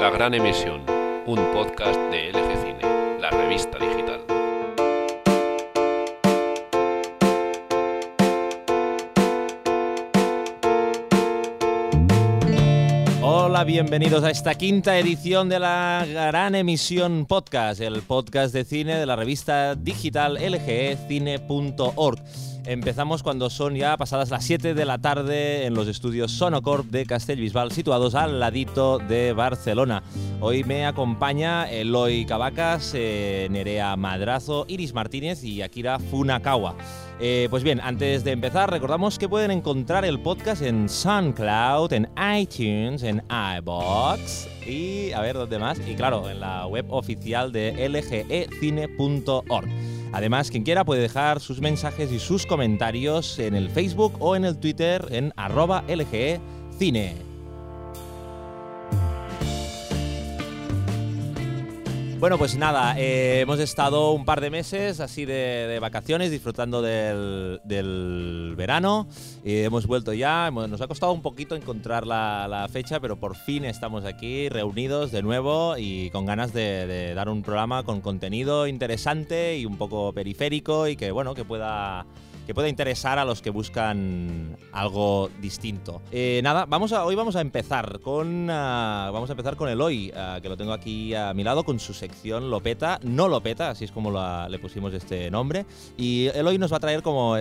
[0.00, 0.82] La Gran Emisión,
[1.26, 4.20] un podcast de LG Cine, la revista digital.
[13.20, 18.94] Hola, bienvenidos a esta quinta edición de la Gran Emisión Podcast, el podcast de cine
[18.94, 22.20] de la revista digital lgecine.org.
[22.68, 27.06] Empezamos cuando son ya pasadas las 7 de la tarde en los estudios Sonocorp de
[27.06, 30.02] Castellbisbal, situados al ladito de Barcelona.
[30.42, 36.76] Hoy me acompaña Eloy Cavacas, eh, Nerea Madrazo, Iris Martínez y Akira Funakawa.
[37.18, 42.06] Eh, pues bien, antes de empezar, recordamos que pueden encontrar el podcast en SoundCloud, en
[42.38, 43.22] iTunes, en
[43.56, 45.80] iBox y a ver dónde más.
[45.88, 49.68] Y claro, en la web oficial de lgecine.org.
[50.12, 54.44] Además, quien quiera puede dejar sus mensajes y sus comentarios en el Facebook o en
[54.44, 57.27] el Twitter en arroba lgecine.
[62.18, 68.54] Bueno, pues nada, eh, hemos estado un par de meses así de, vacaciones, disfrutando del,
[68.56, 69.06] verano.
[69.44, 73.36] Y hemos vuelto ya, nos ha costado un poquito encontrar la, la fecha, pero por
[73.36, 78.00] fin estamos aquí reunidos de nuevo y con ganas de, de dar un programa con
[78.00, 82.04] contenido interesante y un poco periférico y que, bueno, que pueda
[82.48, 86.00] que pueda interesar a los que buscan algo distinto.
[86.10, 90.10] Eh, nada, vamos a, hoy vamos a empezar con ah, vamos a empezar con Eloy,
[90.16, 93.84] ah, que lo tengo aquí a mi lado con su sección Lopeta, no Lopeta, así
[93.84, 94.18] es como
[94.48, 95.66] le pusimos este nombre.
[95.98, 97.36] Y Eloy nos va a traer como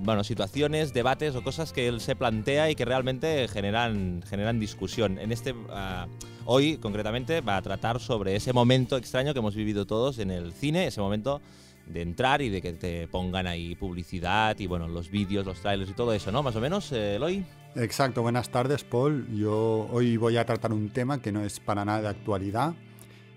[0.00, 5.20] bueno, situaciones, debates o cosas que él se plantea y que realmente generan, generan discusión.
[5.20, 6.08] En este ah,
[6.46, 10.52] hoy concretamente va a tratar sobre ese momento extraño que hemos vivido todos en el
[10.52, 11.40] cine, ese momento
[11.88, 15.90] de entrar y de que te pongan ahí publicidad y bueno, los vídeos, los trailers
[15.90, 16.42] y todo eso, ¿no?
[16.42, 17.44] Más o menos, eh, Eloy.
[17.74, 19.26] Exacto, buenas tardes Paul.
[19.34, 22.74] Yo hoy voy a tratar un tema que no es para nada de actualidad.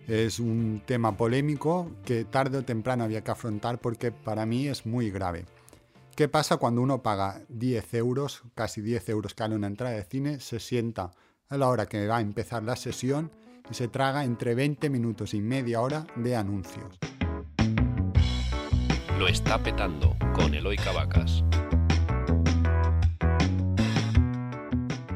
[0.07, 4.85] Es un tema polémico que tarde o temprano había que afrontar porque para mí es
[4.85, 5.45] muy grave.
[6.15, 10.39] ¿Qué pasa cuando uno paga 10 euros, casi 10 euros vale una entrada de cine,
[10.39, 11.11] se sienta
[11.49, 13.31] a la hora que va a empezar la sesión
[13.69, 17.10] y se traga entre 20 minutos y media hora de anuncios?
[19.21, 21.43] Lo está petando con Eloy Cavacas.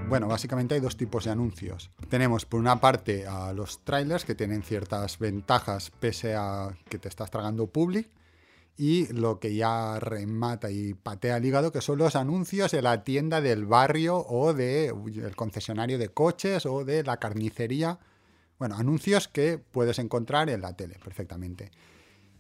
[0.07, 1.89] Bueno, básicamente hay dos tipos de anuncios.
[2.07, 7.09] Tenemos por una parte a los trailers que tienen ciertas ventajas pese a que te
[7.09, 8.07] estás tragando public
[8.77, 13.03] y lo que ya remata y patea el hígado que son los anuncios de la
[13.03, 17.97] tienda del barrio o del concesionario de coches o de la carnicería.
[18.59, 21.71] Bueno, anuncios que puedes encontrar en la tele perfectamente.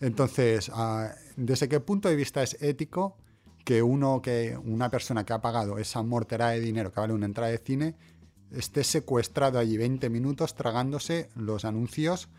[0.01, 3.17] Entonces, ah, ¿desde qué punto de vista es ético
[3.63, 7.25] que uno que una persona que ha pagado esa mortera de dinero que vale una
[7.25, 7.95] entrada de cine
[8.51, 12.29] esté secuestrado allí 20 minutos tragándose los anuncios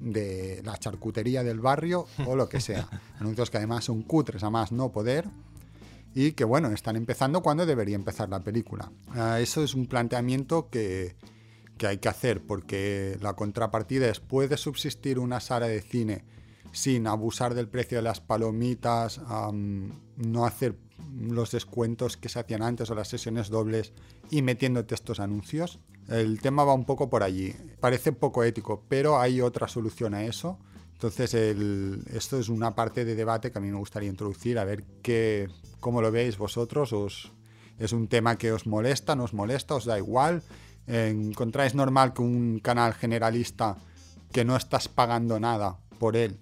[0.00, 2.88] de la charcutería del barrio o lo que sea.
[3.20, 5.26] anuncios que además son cutres a más no poder
[6.14, 8.90] y que bueno, están empezando cuando debería empezar la película.
[9.10, 11.14] Ah, eso es un planteamiento que,
[11.78, 16.24] que hay que hacer porque la contrapartida es puede subsistir una sala de cine
[16.72, 19.20] sin abusar del precio de las palomitas,
[20.16, 20.76] no hacer
[21.20, 23.92] los descuentos que se hacían antes o las sesiones dobles
[24.30, 25.78] y metiéndote estos anuncios.
[26.08, 27.54] El tema va un poco por allí.
[27.80, 30.58] Parece poco ético, pero hay otra solución a eso.
[30.94, 34.84] Entonces, esto es una parte de debate que a mí me gustaría introducir, a ver
[35.02, 35.48] qué,
[35.80, 36.92] cómo lo veis vosotros.
[36.92, 37.32] Os,
[37.78, 40.42] ¿Es un tema que os molesta, no os molesta, os da igual?
[40.86, 43.76] ¿Encontráis normal que un canal generalista
[44.32, 46.38] que no estás pagando nada por él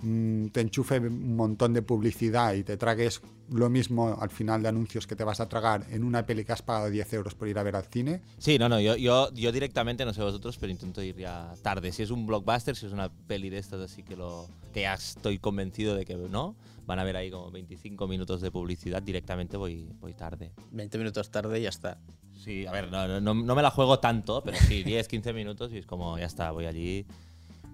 [0.00, 5.06] te enchufe un montón de publicidad y te tragues lo mismo al final de anuncios
[5.06, 7.58] que te vas a tragar en una peli que has pagado 10 euros por ir
[7.58, 8.22] a ver al cine?
[8.38, 11.92] Sí, no, no, yo, yo, yo directamente, no sé vosotros, pero intento ir ya tarde.
[11.92, 14.94] Si es un blockbuster, si es una peli de estas, así que lo que ya
[14.94, 16.54] estoy convencido de que no,
[16.86, 20.52] van a ver ahí como 25 minutos de publicidad, directamente voy, voy tarde.
[20.70, 21.98] 20 minutos tarde y ya está.
[22.32, 25.72] Sí, a ver, no, no, no me la juego tanto, pero sí, 10, 15 minutos
[25.72, 27.06] y es como, ya está, voy allí.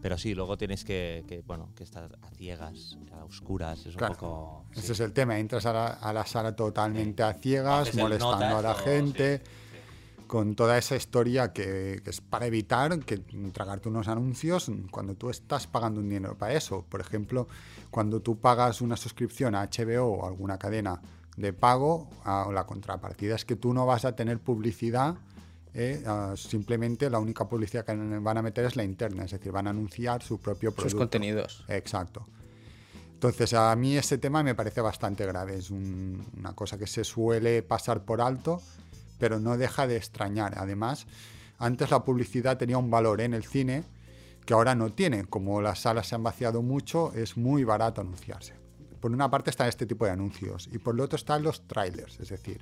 [0.02, 4.12] Pero sí, luego tienes que, que, bueno, que estar a ciegas, a oscuras, es Claro.
[4.14, 4.64] un poco...
[4.74, 4.80] sí.
[4.80, 8.56] Ese es el tema, entras a la, a la sala totalmente a ciegas, Haces molestando
[8.58, 9.50] a la o- gente, sí,
[10.26, 13.18] con toda esa historia que, que es para evitar que
[13.52, 16.84] tragarte unos anuncios cuando tú estás pagando un dinero para eso.
[16.88, 17.46] Por ejemplo,
[17.90, 21.00] cuando tú pagas una suscripción a HBO o alguna cadena
[21.36, 25.14] de pago, a- la contrapartida es que tú no vas a tener publicidad.
[25.76, 29.52] Eh, ah, simplemente la única publicidad que van a meter es la interna, es decir,
[29.52, 30.90] van a anunciar su propio producto.
[30.90, 31.64] Sus contenidos.
[31.68, 32.26] Exacto.
[33.12, 35.56] Entonces, a mí ese tema me parece bastante grave.
[35.56, 38.60] Es un- una cosa que se suele pasar por alto,
[39.18, 40.54] pero no deja de extrañar.
[40.58, 41.06] Además,
[41.58, 43.82] Antes la publicidad tenía un valor en el cine
[44.44, 45.24] que ahora no tiene.
[45.24, 48.52] Como las salas se han vaciado mucho, es muy barato anunciarse.
[49.00, 52.20] Por una parte están este tipo de anuncios y por lo otro están los trailers,
[52.20, 52.60] es decir,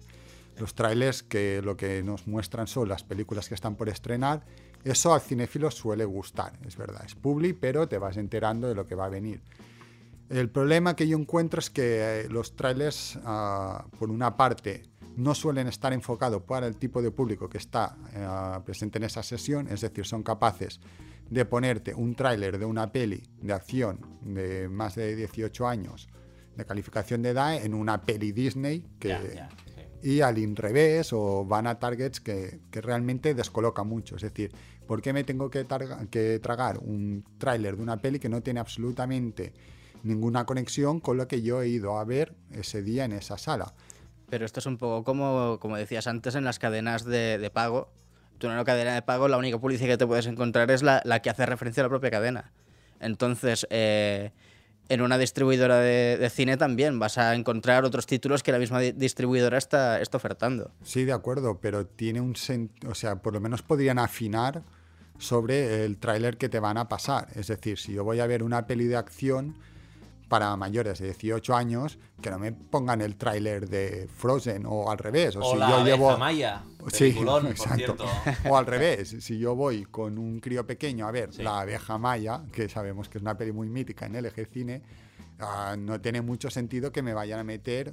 [0.58, 4.44] los trailers que lo que nos muestran son las películas que están por estrenar.
[4.84, 8.86] Eso al cinéfilo suele gustar, es verdad, es publi, pero te vas enterando de lo
[8.86, 9.42] que va a venir.
[10.28, 14.84] El problema que yo encuentro es que eh, los trailers, ah, por una parte,
[15.16, 19.22] no suelen estar enfocados para el tipo de público que está eh, presente en esa
[19.22, 20.80] sesión, es decir, son capaces
[21.30, 26.08] de ponerte un tráiler de una peli de acción de más de 18 años
[26.56, 29.16] de calificación de edad en una peli Disney que.
[30.04, 34.16] Y al revés o van a targets que, que realmente descoloca mucho.
[34.16, 34.52] Es decir,
[34.86, 39.54] ¿por qué me tengo que tragar un tráiler de una peli que no tiene absolutamente
[40.02, 43.72] ninguna conexión con lo que yo he ido a ver ese día en esa sala?
[44.28, 47.88] Pero esto es un poco como, como decías antes en las cadenas de, de pago.
[48.36, 51.00] Tú en una cadena de pago la única publicidad que te puedes encontrar es la,
[51.06, 52.52] la que hace referencia a la propia cadena.
[53.00, 54.32] Entonces, eh,
[54.88, 58.92] en una distribuidora de, cine también vas a encontrar otros títulos que la misma di-
[58.92, 60.70] distribuidora está, está ofertando.
[60.82, 64.62] Sí, de acuerdo, pero tiene un sentido, o sea, por lo menos podrían afinar
[65.18, 67.28] sobre el tráiler que te van a pasar.
[67.34, 69.54] Es decir, si yo voy a ver una peli de acción
[70.34, 74.98] para mayores de 18 años, que no me pongan el tráiler de Frozen o al
[74.98, 75.36] revés.
[75.36, 77.94] O, O si la yo llevo maya, Sí, por exacto.
[78.50, 81.44] O al revés, si yo voy con un crío pequeño a ver Sí.
[81.44, 84.82] La abeja maya, que sabemos que es una peli muy mítica en LG Cine,
[85.38, 87.92] ah, no tiene mucho sentido que me vayan a meter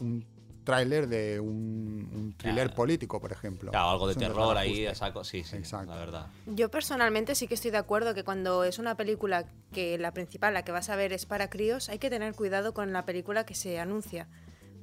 [0.00, 0.26] un
[0.66, 2.74] tráiler de un, un thriller Claro.
[2.76, 3.70] político, por ejemplo.
[3.70, 5.24] Claro, algo de es terror ahí a saco.
[5.24, 5.92] Sí, sí, Exacto.
[5.92, 6.26] la verdad.
[6.44, 10.52] Yo personalmente sí que estoy de acuerdo que cuando es una película que la principal,
[10.52, 13.46] la que vas a ver es para críos, hay que tener cuidado con la película
[13.46, 14.28] que se anuncia.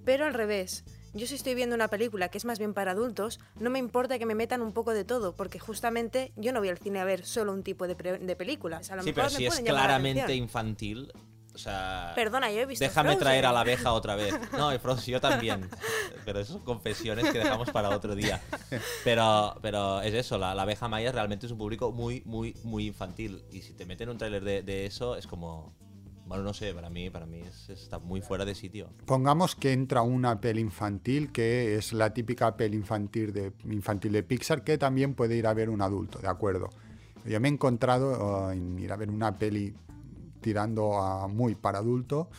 [0.06, 0.84] Pero al revés,
[1.14, 4.18] yo si estoy viendo una película que es más bien para adultos, no me importa
[4.20, 7.06] que me metan un poco de todo, porque justamente yo no voy al cine a
[7.06, 8.90] ver solo un tipo de, pre- de películas.
[8.92, 11.12] A lo Sí, mejor pero me si es claramente infantil,
[11.54, 12.14] o sea...
[12.16, 13.20] Perdona, yo he visto Déjame Frozen.
[13.24, 14.34] traer a la abeja otra vez.
[14.58, 15.70] No, y Frozen, yo también.
[16.26, 18.42] Pero eso son confesiones que dejamos para otro día.
[19.04, 22.88] Pero, pero es eso, la, la abeja maya realmente es un público muy, muy, muy
[22.88, 23.44] infantil.
[23.52, 25.74] Y si te meten un tráiler de, de eso, es como...
[26.26, 28.90] Bueno, no sé, para mí, para mí es- está muy fuera de sitio.
[29.06, 34.24] Pongamos que entra una peli infantil, que es la típica peli infantil de, infantil de
[34.24, 36.70] Pixar, que también puede ir a ver un adulto, ¿de acuerdo?
[37.26, 39.76] Yo me he encontrado eh, en ir a ver una peli
[40.44, 42.30] tirando a muy para adulto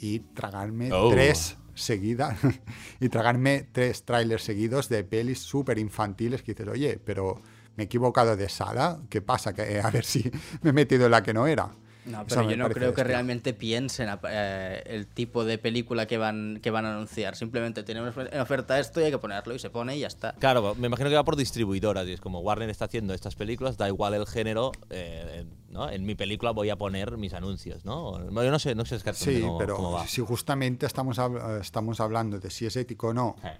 [0.00, 1.08] y tragarme Oh.
[1.10, 2.36] tres seguidas
[3.00, 7.40] y tragarme tres trailers seguidos de pelis súper infantiles que dices, oye, pero
[7.76, 9.54] me he equivocado de sala, ¿qué pasa?
[9.54, 10.30] Que, a ver si
[10.62, 11.70] me he metido en la que no era.
[12.04, 16.18] No, pero yo no creo que realmente piensen a- eh, el tipo de película que
[16.18, 17.36] van, que van a anunciar.
[17.36, 20.32] Simplemente tenemos en oferta esto y hay que ponerlo y se pone y ya está.
[20.34, 23.76] Claro, me imagino que va por distribuidoras y es como Warner está haciendo estas películas,
[23.76, 25.88] da igual el género, eh, ¿no?
[25.90, 28.18] En mi película voy a poner mis anuncios, ¿no?
[28.42, 30.06] Yo no sé, no sé exactamente Sí, cómo, pero cómo va.
[30.06, 33.56] si justamente estamos, hab- estamos hablando de si es ético o no Eh.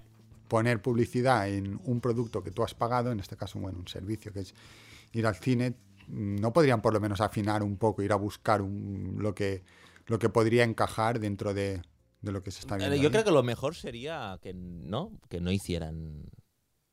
[0.49, 4.33] poner publicidad en un producto que tú has pagado, en este caso, bueno, un servicio
[4.33, 4.55] que es
[5.12, 5.75] ir al cine,
[6.09, 9.63] no podrían por lo menos afinar un poco, ir a buscar un- lo, que,
[10.07, 11.83] lo que podría encajar dentro de,
[12.21, 12.97] de lo que se está viendo.
[12.97, 13.11] Yo ahí.
[13.11, 16.25] creo que lo mejor sería que no, que no hicieran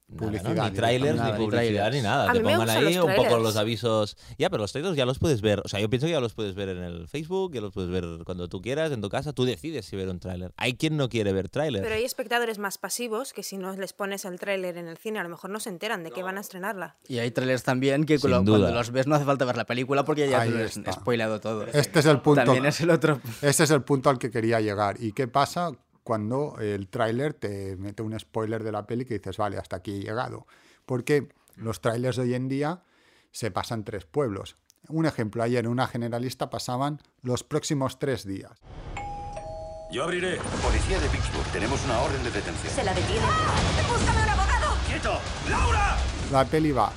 [0.10, 0.28] nada, ¿no?
[0.28, 2.30] Publicidad ni trailers, ni Nada, ni publicidad, ni nada.
[2.30, 4.18] A Te mí me pongan gustan ahí un poco los avisos.
[4.38, 5.62] Ya, pero los trailers ya los puedes ver.
[5.64, 7.90] O sea, yo pienso que ya los puedes ver en el Facebook, ya los puedes
[7.90, 9.34] ver cuando tú quieras, en tu casa.
[9.34, 10.52] Tú decides si ver un tráiler.
[10.58, 11.84] Hay quien no quiere ver trailers.
[11.84, 15.20] Pero hay espectadores más pasivos que si no les pones el tráiler en el cine
[15.20, 16.96] a lo mejor no se enteran de que van a estrenarla.
[17.08, 18.60] Y hay trailers también que Sin lo- duda.
[18.60, 20.78] cuando los ves no hace falta ver la película porque ya Ahí te lo has
[20.78, 20.92] está.
[20.94, 21.66] spoilado todo.
[21.68, 22.44] Este es el punto.
[22.44, 23.20] También es el otro.
[23.42, 24.96] Ese es el punto al que quería llegar.
[25.00, 25.72] ¿Y qué pasa
[26.10, 29.92] cuando el tráiler te mete un spoiler de la peli que dices, vale, hasta aquí
[29.92, 30.48] he llegado?
[30.88, 32.82] Porque los trailers de hoy en día
[33.32, 34.58] se pasan tres pueblos.
[34.88, 38.60] Un ejemplo, ayer en una generalista pasaban los próximos tres días.
[39.92, 40.40] Yo abriré.
[40.64, 42.74] Policía de Pittsburgh, tenemos una orden de detención.
[42.74, 43.28] Se la detiene.
[44.88, 45.20] ¡Quieto!
[45.48, 45.96] ¡Laura!
[46.32, 46.92] La peli va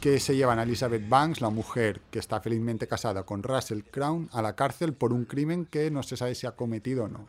[0.00, 4.28] que se llevan a Elizabeth Banks, la mujer que está felizmente casada con Russell Crown,
[4.32, 7.28] a la cárcel por un crimen que no se sabe si ha cometido o no.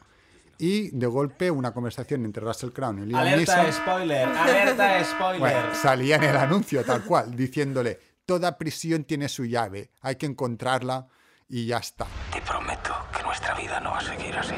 [0.59, 3.71] Y de golpe una conversación entre Russell Crown y Liam Neeson.
[3.71, 4.27] spoiler!
[4.37, 5.39] ¡Alerta spoiler!
[5.39, 10.25] Bueno, salía en el anuncio tal cual, diciéndole, toda prisión tiene su llave, hay que
[10.25, 11.07] encontrarla
[11.47, 12.07] y ya está.
[12.33, 14.55] Te prometo que nuestra vida no va a seguir así.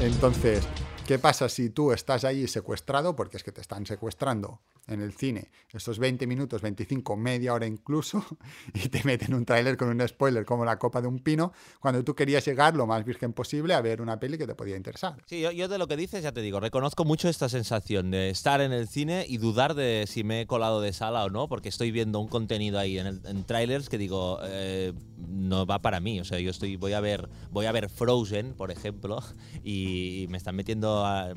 [0.00, 0.66] Entonces,
[1.06, 3.16] ¿qué pasa si tú estás ahí secuestrado?
[3.16, 7.66] Porque es que te están secuestrando en el cine estos 20 minutos, 25, media hora
[7.66, 8.24] incluso,
[8.74, 12.04] y te meten un tráiler con un spoiler como la copa de un pino, cuando
[12.04, 15.16] tú querías llegar lo más virgen posible a ver una peli que te podía interesar.
[15.26, 18.60] Sí, yo, de lo que dices ya te digo, reconozco mucho esta sensación de estar
[18.60, 21.68] en el cine y dudar de si me he colado de sala o no, porque
[21.68, 24.92] estoy viendo un contenido ahí en, en trailers que digo, eh,
[25.28, 26.20] no va para mí.
[26.20, 29.22] O sea, yo estoy, voy a ver, voy a ver Frozen, por ejemplo,
[29.64, 31.34] y, me están metiendo a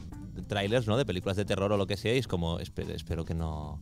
[0.48, 0.98] trailers, ¿no?
[0.98, 3.80] De películas de terror o lo que sea, y es como, espero, espero que no.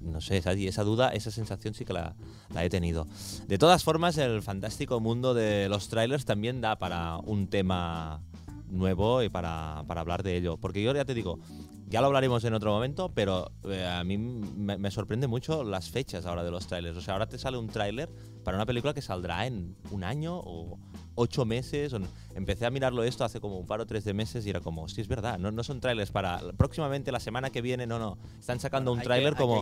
[0.00, 2.14] No sé, esa, esa duda, esa sensación sí que la,
[2.54, 3.06] la he tenido.
[3.48, 8.22] De todas formas, el fantástico mundo de los trailers también da para un tema
[8.68, 10.56] nuevo y para, para hablar de ello.
[10.58, 11.40] Porque yo ya te digo,
[11.88, 15.90] ya lo hablaremos en otro momento, pero eh, a mí me, me sorprende mucho las
[15.90, 16.96] fechas ahora de los trailers.
[16.96, 18.08] O sea, ahora te sale un tráiler
[18.44, 20.78] para una película que saldrá en un año o
[21.14, 21.92] ocho meses.
[21.92, 24.50] o n- Empecé a mirarlo esto hace como un par o tres de meses y
[24.50, 27.86] era como, sí, es verdad, no, no son trailers para próximamente la semana que viene,
[27.86, 28.18] no, no.
[28.38, 29.04] Están sacando un que-
[29.36, 29.60] que como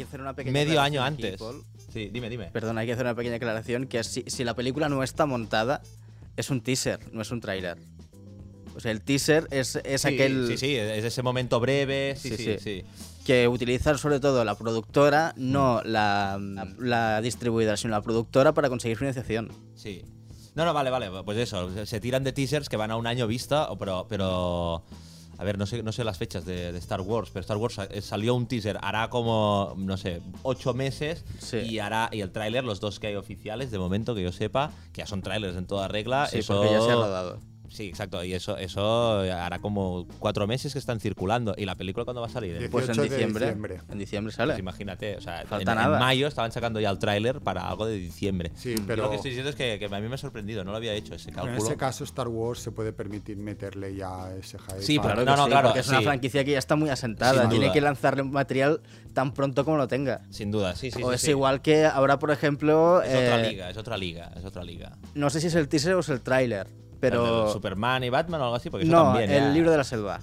[0.52, 1.38] medio año aquí, antes.
[1.40, 1.62] Paul.
[1.92, 2.50] Sí, dime, dime.
[2.52, 5.80] Perdón, hay que hacer una pequeña aclaración, que si, si la película no está montada,
[6.36, 7.78] es un teaser, no es un tráiler.
[8.76, 12.14] O sea, el teaser es, es Sí, aquel Sí, sí, es ese momento breve.
[12.16, 12.84] Sí, Sí, sí, sí.
[13.28, 15.52] Que utiliza sobre todo la productora, Mm.
[15.52, 16.40] no la,
[16.78, 19.52] la distribuidora, sino la productora para conseguir financiación.
[19.74, 20.02] Sí.
[20.54, 21.10] No, no, vale, vale.
[21.26, 24.82] Pues eso, se- tiran de teasers que van a un año vista, pero, pero
[25.36, 27.78] a ver, no sé, no sé las fechas de, de Star Wars, pero Star Wars
[27.90, 31.58] eh, salió un teaser, hará como, no sé, ocho meses Sí.
[31.58, 34.72] y hará y el tráiler, los dos que hay oficiales, de momento que yo sepa,
[34.94, 36.28] que ya son trailers en toda regla.
[36.28, 37.40] Sí, eso, porque ya se ha rodado.
[37.68, 38.22] Sí, exacto.
[38.24, 41.54] Y eso, eso hará como cuatro meses que están circulando.
[41.56, 42.68] ¿Y la película cuándo va a salir?
[42.70, 43.80] Pues en 18 de diciembre, diciembre.
[43.90, 44.58] En diciembre Pues sale.
[44.58, 48.50] imagínate, o sea, Falta en, mayo estaban sacando ya el tráiler para algo de diciembre.
[48.54, 50.64] Sí, Y lo pero que estoy diciendo es que, que a mí me ha sorprendido,
[50.64, 51.60] no lo había hecho ese pero cálculo.
[51.60, 54.82] en ese caso Star Wars se puede permitir meterle ya ese hype.
[54.82, 56.04] Sí, pero Claro no, sí, claro, porque es una sí.
[56.04, 57.40] franquicia que ya está muy asentada.
[57.42, 57.74] Sin Tiene duda.
[57.74, 58.80] que lanzarle material
[59.14, 60.22] tan pronto como lo tenga.
[60.30, 61.02] Sin duda, sí, sí.
[61.02, 61.30] o sí, es sí.
[61.30, 64.96] igual que ahora, por ejemplo, Es otra eh, liga, es otra liga, es otra liga.
[65.14, 66.66] no sé si es el teaser o es el tráiler,
[67.00, 69.30] pero Superman y Batman o algo así, porque eso no, también.
[69.30, 70.20] el ya- libro de la selva.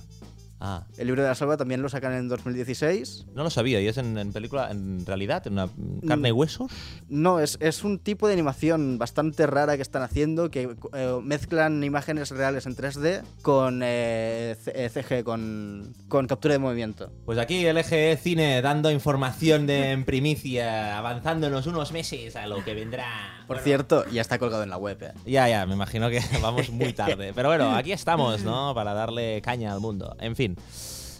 [0.67, 3.27] Ah, El libro de la selva también lo sacan en 2016.
[3.35, 5.69] no lo sabía, y es en, en película, en realidad, en una
[6.07, 6.71] carne y huesos.
[7.07, 11.83] No, es, es un tipo de animación bastante rara que están haciendo, que eh, mezclan
[11.83, 17.11] imágenes reales en 3D con eh, C- eh, CG, con, con captura de movimiento.
[17.25, 22.73] Pues aquí LG Cine dando información de en primicia, avanzándonos unos meses a lo que
[22.73, 23.05] vendrá.
[23.45, 24.97] Por Bueno, cierto, ya está colgado en la web.
[25.03, 25.11] eh.
[25.27, 27.31] Ya, ya, me imagino que vamos muy tarde.
[27.35, 28.73] Pero bueno, aquí estamos, ¿no?
[28.75, 30.15] Para darle caña al mundo.
[30.19, 30.54] En fin.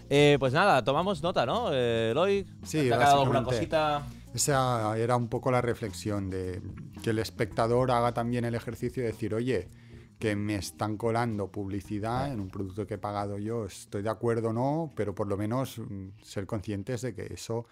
[0.09, 1.69] Eh, pues nada, tomamos nota, ¿no?
[1.71, 4.05] Eh, Eloy, Sí, ¿te ha quedado alguna cosita?
[4.33, 6.61] Esa era un poco la reflexión de
[7.01, 9.69] que el espectador haga también el ejercicio de decir, oye,
[10.19, 14.49] que me están colando publicidad en un producto que he pagado yo, estoy de acuerdo
[14.49, 17.65] o no, pero por lo menos mm, ser conscientes de que eso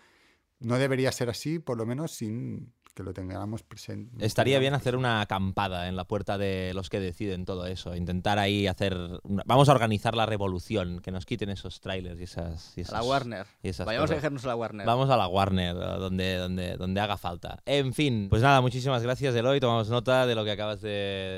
[0.60, 4.23] no debería ser así, por lo menos sin que lo tengamos presente.
[4.25, 7.95] Estaría bien hacer una acampada en la puerta de los que deciden todo eso.
[7.95, 8.95] Intentar ahí hacer.
[9.23, 12.73] una- Vamos a organizar la revolución, que nos quiten esos trailers y esas.
[12.77, 13.47] y A la Warner.
[13.63, 14.17] y esas Vayamos a cosas.
[14.21, 14.85] dejarnos a la Warner.
[14.85, 17.59] Vamos a la Warner, donde, donde, donde haga falta.
[17.65, 19.59] En fin, pues nada, muchísimas gracias, Eloy.
[19.59, 20.89] Tomamos nota de lo que acabas de,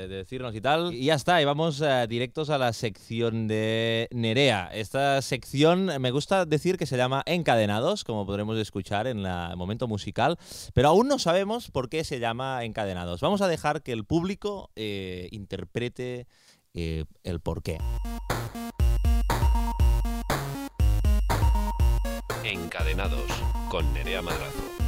[0.08, 0.92] de decirnos y tal.
[0.92, 4.68] Y ya está, y vamos eh, directos a la sección de Nerea.
[4.74, 9.88] Esta sección me gusta decir que se llama Encadenados, como podremos escuchar en el momento
[9.88, 10.36] musical,
[10.74, 13.20] pero aún no sabemos por qué se llama Encadenados.
[13.20, 16.26] Vamos a dejar que el público eh, interprete
[16.74, 17.78] eh, el porqué.
[22.42, 23.30] Encadenados
[23.70, 24.85] con Nerea Madrazo.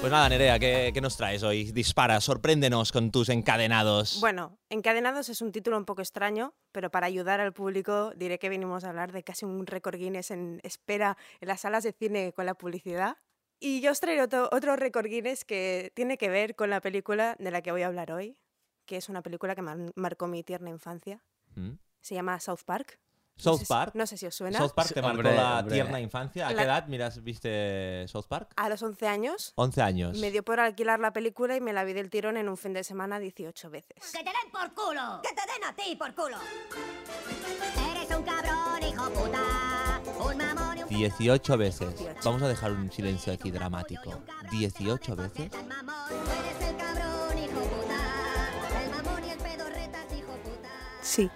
[0.00, 1.72] Pues nada, Nerea, ¿qué, qué nos traes hoy?
[1.72, 4.18] Dispara, sorpréndenos con tus encadenados.
[4.20, 8.48] Bueno, Encadenados es un título un poco extraño, pero para ayudar al público diré que
[8.48, 12.32] venimos a hablar de casi un récord Guinness en espera en las salas de cine
[12.32, 13.18] con la publicidad.
[13.60, 17.36] Y yo os traigo otro, otro récord Guinness que tiene que ver con la película
[17.38, 18.38] de la que voy a hablar hoy,
[18.86, 21.22] que es una película que mar- marcó mi tierna infancia.
[21.56, 21.72] ¿Mm?
[22.00, 22.98] Se llama South Park.
[23.44, 23.94] No South sé si- Park.
[23.94, 24.58] No sé si os suena.
[24.58, 25.74] South Park te marcó la hombre.
[25.74, 26.46] tierna infancia.
[26.48, 28.52] ¿A La- qué edad miras, viste South Park?
[28.56, 30.18] A los 11 años 11 años.
[30.18, 32.72] me dio por alquilar la película y me la vi del tirón en un fin
[32.72, 33.96] de semana 18 veces.
[34.12, 35.20] ¡Que te den por culo!
[35.22, 36.36] ¡Que te den a ti por culo!
[37.90, 40.00] Eres un cabrón, hijo puta.
[40.18, 41.88] Un mamón y un 18 veces.
[41.98, 42.20] 18.
[42.24, 44.22] Vamos a dejar un silencio aquí dramático.
[44.50, 45.50] 18 veces.
[45.50, 46.08] tan mamón.
[46.08, 48.82] Tú eres el cabrón, hijo puta.
[48.84, 50.68] El mamón y el pedorretas, hijo puta.
[51.02, 51.30] Sí.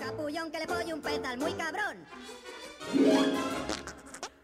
[0.00, 1.98] Capullón que le pone un petal muy cabrón.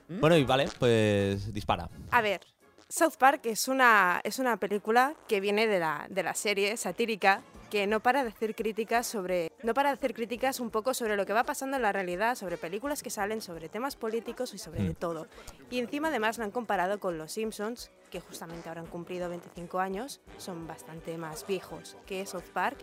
[0.08, 1.88] Bueno, y vale, pues dispara.
[2.10, 2.40] A ver,
[2.88, 7.42] South Park es una, es una película que viene de la, de la serie satírica
[7.70, 11.16] que no para de hacer críticas sobre no para de hacer críticas un poco sobre
[11.16, 14.58] lo que va pasando en la realidad, sobre películas que salen, sobre temas políticos y
[14.58, 14.86] sobre Mm.
[14.86, 15.26] de todo.
[15.68, 19.80] Y encima además lo han comparado con los Simpsons, que justamente ahora han cumplido 25
[19.80, 22.78] años, son bastante más viejos que South Park.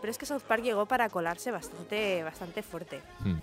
[0.00, 3.02] Pero es que South Park llegó para colarse bastante bastante fuerte.
[3.20, 3.34] Mm.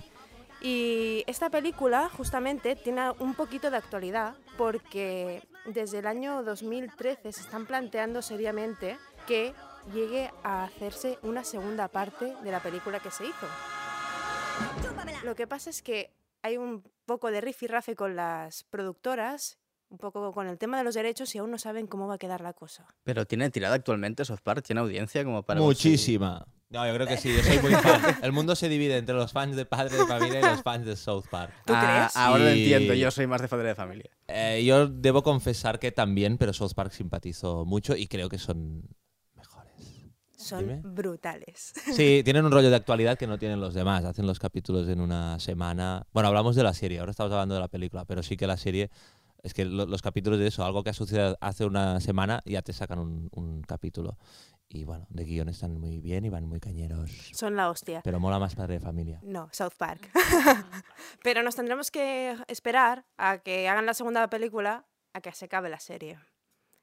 [0.62, 7.42] Y esta película justamente tiene un poquito de actualidad porque desde el año 2013 se
[7.42, 8.98] están planteando seriamente
[9.28, 9.54] que
[9.94, 13.48] llegue a hacerse una segunda parte de la película que se hizo.
[15.24, 20.34] Lo que pasa es que hay un poco de rifirrafe con las productoras, un poco
[20.34, 22.54] con el tema de los derechos y aún no saben cómo va a quedar la
[22.54, 22.86] cosa.
[23.04, 25.62] Pero tiene tirada actualmente South Park, tiene audiencia como para...
[25.62, 26.46] Muchísima.
[26.70, 28.02] No, yo creo que sí, yo soy muy fan.
[28.24, 30.96] El mundo se divide entre los fans de Padre de Familia y los fans de
[30.96, 31.54] South Park.
[31.66, 32.16] ¿Tú Ah, crees?
[32.18, 34.10] Ahora lo entiendo, yo soy más de padre de familia.
[34.28, 38.82] Eh, yo debo confesar que también, pero South Park simpatizo mucho y creo que son
[39.36, 40.06] mejores.
[40.36, 40.82] Son Dime.
[40.84, 41.74] brutales.
[41.94, 44.04] Sí, tienen un rollo de actualidad que no tienen los demás.
[44.04, 46.06] Hacen los capítulos en una semana.
[46.14, 48.58] Bueno, hablamos de la serie, ahora estamos hablando de la película, pero sí que la
[48.58, 48.90] serie.
[49.46, 52.62] Es que lo- los capítulos de eso, algo que ha sucedido hace una semana, ya
[52.64, 54.18] te sacan un, un capítulo.
[54.68, 57.12] Y bueno, de guion están muy bien y van muy cañeros.
[57.34, 58.02] Son la hostia.
[58.04, 59.20] Pero mola más padre de familia.
[59.22, 60.10] No, South Park.
[61.24, 65.70] Pero nos tendremos que esperar a que hagan la segunda película a que se acabe
[65.70, 66.18] la serie.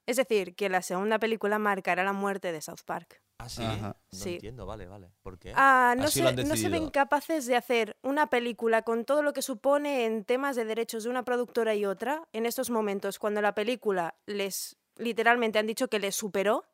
[0.05, 3.21] Es decir, que la segunda película marcará la muerte de South Park.
[3.39, 3.63] Ah, sí.
[3.63, 3.97] Ajá.
[4.11, 4.33] No Sí.
[4.33, 5.11] entiendo, vale, vale.
[5.21, 5.53] ¿Por qué?
[5.55, 9.33] Ah, no, Así se, no se ven capaces de hacer una película con todo lo
[9.33, 13.41] que supone en temas de derechos de una productora y otra en estos momentos, cuando
[13.41, 16.65] la película les literalmente han dicho que les superó,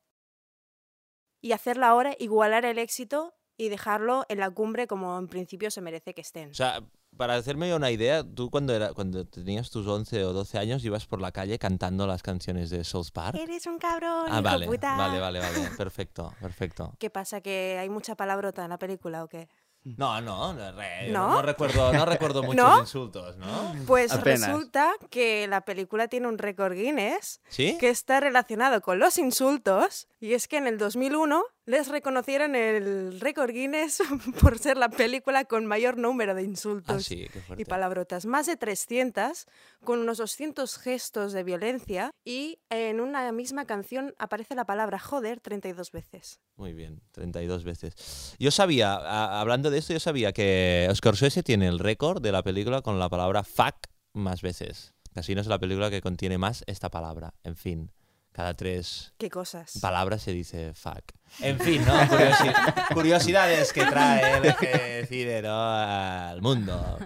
[1.42, 5.82] y hacerla ahora, igualar el éxito y dejarlo en la cumbre como en principio se
[5.82, 6.51] merece que estén.
[6.51, 6.82] O sea,
[7.19, 11.05] para hacerme una idea, tú cuando, era, cuando tenías tus 11 o 12 años ibas
[11.05, 13.38] por la calle cantando las canciones de South Park.
[13.38, 14.95] Eres un cabrón, Ah, hijo vale, puta.
[14.95, 15.59] vale, vale, vale.
[15.77, 16.93] Perfecto, perfecto.
[16.97, 17.41] ¿Qué pasa?
[17.41, 19.49] ¿Que hay mucha palabrota en la película o qué?
[19.83, 21.29] No, no, no, re- ¿No?
[21.29, 22.79] no recuerdo, no recuerdo muchos ¿No?
[22.79, 23.47] insultos, ¿no?
[23.85, 24.47] Pues Apenas.
[24.47, 27.77] resulta que la película tiene un récord Guinness ¿Sí?
[27.79, 33.19] que está relacionado con los insultos y es que en el 2001 les reconocieron el
[33.19, 34.01] récord Guinness
[34.41, 37.61] por ser la película con mayor número de insultos Ah, sí, fuerte.
[37.61, 39.45] y palabrotas, más de 300
[39.83, 45.39] con unos 200 gestos de violencia y en una misma canción aparece la palabra joder
[45.39, 46.39] 32 veces.
[46.55, 48.36] Muy bien, 32 veces.
[48.39, 52.43] Yo sabía, a- hablando de esto, yo sabía que Scorsese tiene el récord de la
[52.43, 53.75] película con la palabra fuck
[54.13, 54.93] más veces.
[55.13, 57.34] Casino es la película que contiene más esta palabra.
[57.43, 57.91] En fin,
[58.39, 59.80] cada tres ¿Qué cosas?
[59.82, 61.04] palabras se dice fuck.
[61.41, 61.93] En fin, ¿no?
[61.93, 64.67] Curiosi- curiosidades que trae el que
[65.02, 65.62] decide, ¿no?
[65.62, 66.97] Al mundo.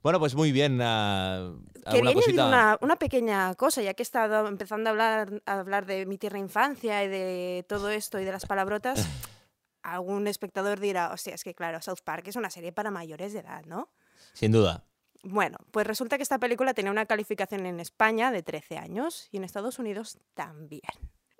[0.00, 0.78] Bueno, pues muy bien.
[0.80, 2.46] ah, Quería ¿Alguna añadir cosita?
[2.46, 6.18] una, una pequeña cosa, ya que he estado empezando a hablar, a hablar de mi
[6.18, 9.04] tierna infancia y de todo esto y de las palabrotas.
[9.82, 13.40] Algún espectador dirá, hostia, es que claro, South Park es una serie para mayores de
[13.40, 13.90] edad, ¿no?
[14.34, 14.84] Sin duda.
[15.22, 19.36] Bueno, pues resulta que esta película tenía una calificación en España de 13 años y
[19.36, 20.82] en Estados Unidos también.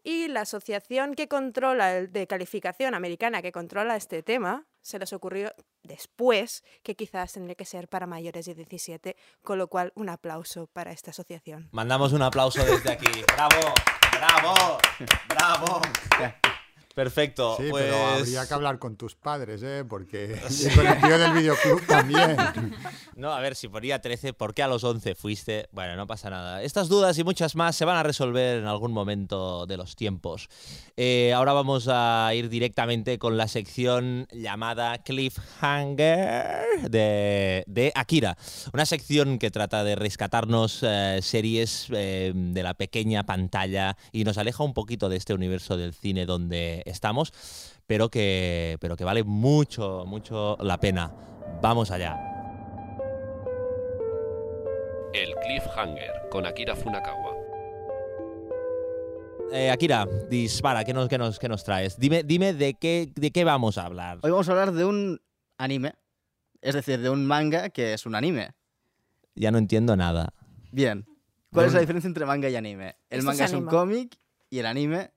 [0.03, 5.13] Y la asociación que controla, el- de calificación americana que controla este tema, se les
[5.13, 10.09] ocurrió después que quizás tendría que ser para mayores de 17, con lo cual un
[10.09, 11.69] aplauso para esta asociación.
[11.73, 13.11] Mandamos un aplauso desde aquí.
[13.35, 13.75] ¡Bravo!
[14.13, 14.79] ¡Bravo!
[15.29, 15.81] ¡Bravo!
[16.95, 17.57] Perfecto.
[17.57, 17.85] Sí, pues...
[17.85, 19.85] pero habría que hablar con tus padres, ¿eh?
[19.89, 22.37] Porque y con el tío del videoclub también.
[23.17, 25.69] No, a ver, si ponía 13, ¿por qué a los 11 fuiste?
[25.73, 26.63] Bueno, no pasa nada.
[26.63, 30.49] Estas dudas y muchas más se van a resolver en algún momento de los tiempos.
[30.97, 38.37] Eh, ahora vamos a ir directamente con la sección llamada Cliffhanger de, de Akira.
[38.73, 44.39] Una sección que trata de rescatarnos eh, series eh, de la pequeña pantalla y nos
[44.39, 47.33] aleja un poquito de este universo del cine donde estamos,
[47.87, 51.13] pero que, pero que vale mucho, mucho la pena.
[51.63, 52.19] Vamos allá.
[55.13, 57.35] El Cliffhanger con Akira Funakawa.
[59.53, 61.99] Eh, Akira, dispara, ¿qué nos, qué nos, qué nos traes?
[61.99, 64.21] Dime, dime de, qué, de qué vamos a hablar.
[64.23, 65.21] Hoy vamos a hablar de un
[65.59, 65.95] anime,
[66.63, 68.53] es decir, de un manga que es un anime.
[69.35, 70.33] Ya no entiendo nada.
[70.71, 71.05] Bien.
[71.53, 72.97] ¿Cuál es la diferencia entre manga y anime?
[73.11, 74.17] El Esto manga es es un cómic
[74.51, 75.11] y el anime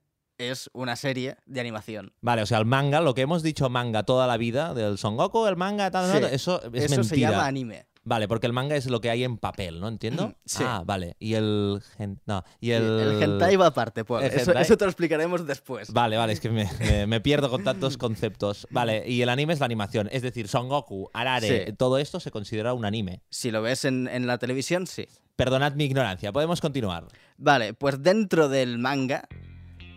[0.51, 2.13] es una serie de animación.
[2.21, 5.17] Vale, o sea, el manga, lo que hemos dicho manga toda la vida, del Son
[5.17, 7.03] Goku, el manga, tal, Sí, tal, eso es Eso mentira.
[7.03, 7.86] se llama anime.
[8.06, 9.88] Vale, porque el manga es lo que hay en papel, ¿no?
[9.88, 10.34] ¿Entiendo?
[10.45, 10.62] Sí.
[10.67, 11.15] Ah, vale.
[11.19, 11.82] Y el...
[12.25, 12.84] No, y el...
[12.84, 14.23] El, hentai va aparte, Paul.
[14.23, 15.89] el Eso, hentai- eso te lo explicaremos después.
[15.93, 18.67] Vale, vale, es que me, me- me pierdo con tantos conceptos.
[18.71, 20.10] Vale, y el anime es la animación.
[20.12, 21.73] Es decir, Son Goku, Arare, Sí.
[21.77, 23.21] todo esto se considera un anime.
[23.29, 25.08] Si lo ves en, en la televisión, sí.
[25.38, 27.06] Perdonad mi ignorancia, podemos continuar.
[27.38, 29.27] Vale, pues dentro del manga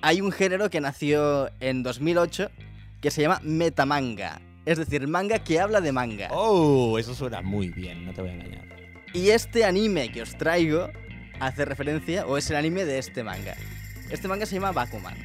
[0.07, 2.49] hay un género que nació en 2008
[3.01, 4.41] que se llama metamanga.
[4.65, 6.29] Es decir, manga que habla de manga.
[6.31, 8.69] Oh, eso suena muy bien, no te voy a engañar.
[9.13, 10.91] Y este anime que os traigo
[11.41, 13.57] hace referencia, o es el anime de este manga.
[14.09, 15.17] Este manga se llama Bakuman.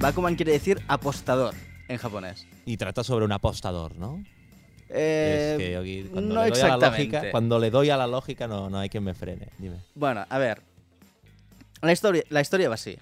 [0.00, 1.54] Bakuman quiere decir apostador
[1.88, 2.46] en japonés.
[2.64, 4.24] Y trata sobre un apostador, ¿no?
[4.90, 7.12] Eh, es que aquí, cuando, no le doy a la exactamente.
[7.12, 9.48] lógica, cuando le doy a la lógica no, no hay quien me frene.
[9.58, 9.76] Dime.
[9.94, 10.62] Bueno, a ver.
[11.82, 12.96] La historia, la historia va así.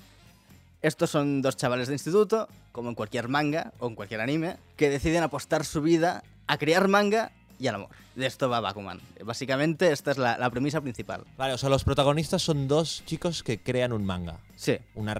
[0.80, 4.90] Estos son dos chavales de instituto, como en cualquier manga o en cualquier anime, que
[4.90, 7.90] deciden apostar su vida a crear manga y al amor.
[8.16, 9.00] De esto va Bakuman.
[9.24, 11.24] Básicamente, esta es la, la premisa principal.
[11.36, 14.38] Vale, o sea, los protagonistas son dos chicos que crean un manga.
[14.56, 15.16] Sí, Una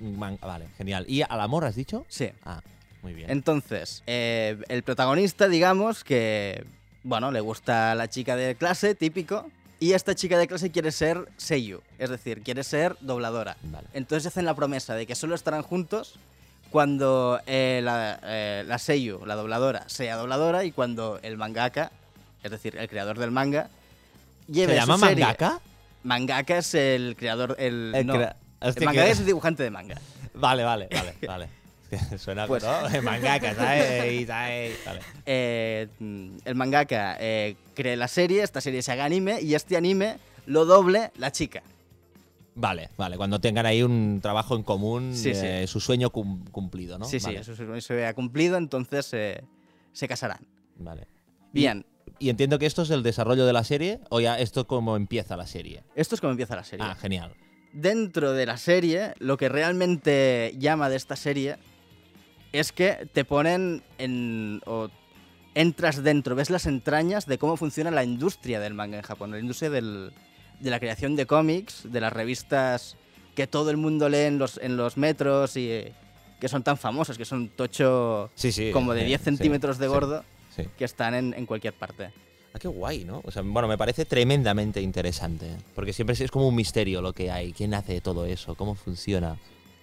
[0.00, 0.44] un manga.
[0.44, 1.04] Vale, genial.
[1.08, 2.04] ¿Y al amor has dicho?
[2.08, 2.30] sí.
[2.44, 2.60] Ah,
[3.02, 3.30] muy bien.
[3.30, 6.64] Entonces, eh, el protagonista, digamos que,
[7.02, 11.28] bueno, le gusta la chica de clase, típico, y esta chica de clase quiere ser
[11.36, 13.56] Seiyu, es decir, quiere ser dobladora.
[13.62, 13.86] Vale.
[13.94, 16.16] Entonces hacen la promesa de que solo estarán juntos
[16.70, 21.92] cuando eh, la, eh, la Seiyu, la dobladora, sea dobladora y cuando el mangaka,
[22.42, 23.70] es decir, el creador del manga,
[24.48, 25.60] lleve ¿Se su llama serie- mangaka?
[26.02, 29.70] Mangaka es el creador, el, El no, crea- el Hostia, mangaka es el dibujante de
[29.70, 30.00] manga.
[30.34, 31.48] Vale, vale, vale, vale.
[31.90, 33.02] Es Suena Pues- ¿no?
[33.02, 34.26] mangaka, ¿sabes?
[34.26, 34.78] ¿sabes?
[34.86, 35.00] Vale.
[35.26, 35.88] eh,
[36.44, 40.64] el mangaka eh, cree la serie, esta serie se haga anime y este anime lo
[40.64, 41.62] doble la chica.
[42.54, 43.16] Vale, vale.
[43.16, 45.46] Cuando tengan ahí un trabajo en común, Sí, sí.
[45.46, 47.04] eh, su sueño cum- cumplido, ¿no?
[47.04, 49.44] sí, vale, sí, eso se, se ha cumplido, entonces eh,
[49.92, 50.40] se casarán.
[50.76, 51.06] Vale.
[51.52, 51.86] Bien,
[52.18, 55.36] Y entiendo que esto es el desarrollo de la serie, o ya esto como empieza
[55.36, 55.84] la serie.
[55.94, 56.84] esto es como empieza la serie.
[56.84, 57.32] Ah, genial.
[57.72, 61.56] Dentro de la serie, lo que realmente llama de esta serie
[62.52, 64.60] es que te ponen en...
[64.66, 64.88] o
[65.54, 69.38] entras dentro, ves las entrañas de cómo funciona la industria del manga en Japón, la
[69.40, 70.12] industria del-
[70.60, 72.96] de la creación de cómics, de las revistas
[73.34, 75.92] que todo el mundo lee en los, en los metros y eh,
[76.40, 78.70] que son tan famosas, que son tocho Sí, sí.
[78.72, 80.64] como de sí, 10 sí, centímetros de sí, gordo, Sí.
[80.76, 82.10] que están en, en cualquier parte.
[82.54, 83.20] Ah, qué guay, ¿no?
[83.24, 85.46] O sea, bueno, me parece tremendamente interesante.
[85.74, 87.52] Porque siempre es como un misterio lo que hay.
[87.52, 88.54] ¿Quién hace todo eso?
[88.56, 89.36] ¿Cómo funciona?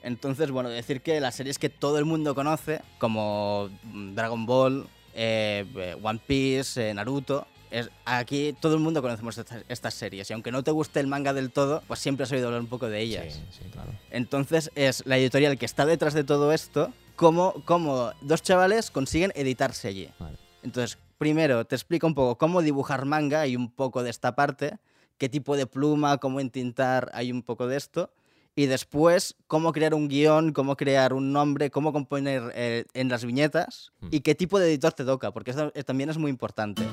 [0.05, 4.87] Entonces, bueno, decir que las series que todo el mundo conoce, como mm, Dragon Ball,
[5.15, 10.29] eh, eh, One Piece, eh, Naruto, es, aquí todo el mundo conocemos estas, estas series.
[10.29, 12.67] Y aunque no te guste el manga del todo, pues siempre has oído hablar un
[12.67, 13.33] poco de ellas.
[13.33, 13.89] Sí, sí, claro.
[14.11, 19.31] Entonces, es la editorial que está detrás de todo esto, cómo, cómo dos chavales consiguen
[19.33, 20.09] editarse allí.
[20.19, 20.37] Vale.
[20.61, 24.77] Entonces, primero te explico un poco cómo dibujar manga y un poco de esta parte,
[25.17, 28.11] qué tipo de pluma, cómo entintar, hay un poco de esto.
[28.57, 33.25] Y después, cómo crear un guion, cómo crear un nombre, cómo componer eh, en las
[33.25, 34.07] viñetas Mm.
[34.11, 36.83] y qué tipo de editor te toca, porque eso eh, también es muy importante.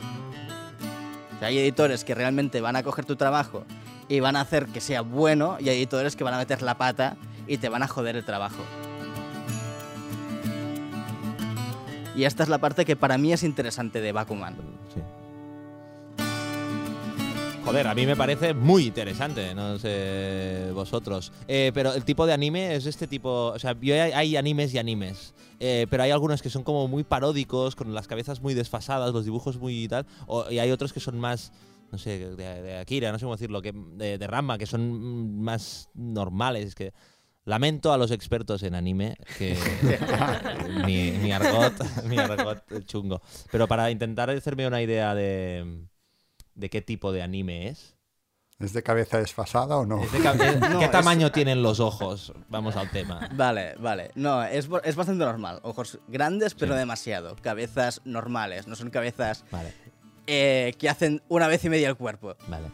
[1.36, 3.64] O sea, hay editores que realmente van a coger tu trabajo
[4.08, 6.76] y van a hacer que sea bueno, y hay editores que van a meter la
[6.78, 8.62] pata y te van a joder el trabajo.
[12.14, 14.54] Y esta es la parte que para mí es interesante de Bakuman.
[14.92, 15.00] Sí.
[17.64, 21.32] Joder, a mí me parece muy interesante, no sé vosotros.
[21.46, 23.52] Eh, pero el tipo de anime es este tipo.
[23.54, 25.32] O sea, yo hay, hay animes y animes.
[25.60, 29.24] eh, pero hay algunos que son como muy paródicos, con las cabezas muy desfasadas, los
[29.24, 30.06] dibujos muy y tal.
[30.26, 31.52] o- y hay otros que son más.
[31.92, 35.40] No sé, de, de Akira, no sé cómo decirlo, que, de, de Ranma, que son
[35.42, 36.74] más normales.
[36.74, 36.92] Que
[37.44, 39.56] lamento a los expertos en anime que
[40.86, 41.74] mi, mi argot,
[42.08, 43.20] mi argot chungo.
[43.52, 45.84] Pero para intentar hacerme una idea de,
[46.54, 47.96] de qué tipo de anime es.
[48.58, 50.02] ¿Es de cabeza desfasada o no?
[50.04, 50.34] ¿Es de ca-
[50.70, 52.32] No, ¿Qué es- tamaño tienen los ojos?
[52.48, 53.28] Vamos al tema.
[53.34, 54.12] Vale, vale.
[54.14, 55.58] No, es, bo- es bastante normal.
[55.64, 56.78] Ojos grandes, pero Sí.
[56.78, 57.34] demasiado.
[57.42, 59.72] Cabezas normales, no son cabezas Vale,
[60.28, 62.36] eh, que hacen una vez y media el cuerpo.
[62.46, 62.68] vale.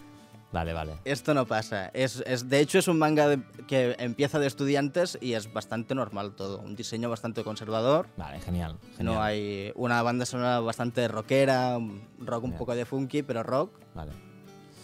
[0.51, 0.95] Vale, vale.
[1.05, 1.89] Esto no pasa.
[1.93, 5.95] Es, es- de hecho, es un manga de- que empieza de estudiantes y es bastante
[5.95, 6.61] normal todo.
[6.61, 8.07] Un diseño bastante conservador.
[8.17, 8.77] Vale, genial.
[8.97, 9.15] genial.
[9.15, 11.79] No hay una banda sonora bastante rockera,
[12.19, 13.73] rock un poco de funky, pero rock.
[13.95, 14.13] Vale.